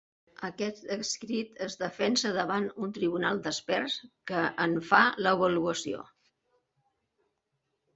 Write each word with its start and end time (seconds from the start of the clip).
Aquest 0.47 0.87
escrit 0.95 1.61
es 1.65 1.75
defensa 1.83 2.33
davant 2.39 2.67
un 2.87 2.97
tribunal 2.97 3.45
d'experts 3.45 4.01
que 4.33 4.43
en 4.69 4.77
fa 4.93 5.05
l'avaluació. 5.25 6.05